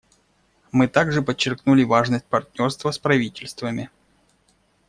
[0.71, 3.91] Мы также подчеркнули важность партнерства с правительствами.